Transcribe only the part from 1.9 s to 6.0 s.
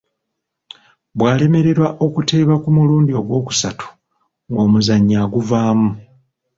okuteeba ku mulundi ogwokusatu ng’omuzannyo aguvaamu.